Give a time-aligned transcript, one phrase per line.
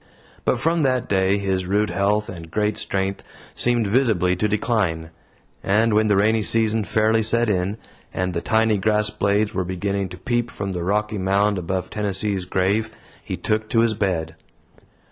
[0.45, 5.11] But from that day his rude health and great strength seemed visibly to decline;
[5.61, 7.77] and when the rainy season fairly set in,
[8.11, 12.45] and the tiny grass blades were beginning to peep from the rocky mound above Tennessee's
[12.45, 12.89] grave,
[13.23, 14.33] he took to his bed.